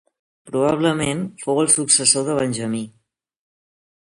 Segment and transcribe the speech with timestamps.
[0.51, 2.83] Probablement fou el successor de Benjamí.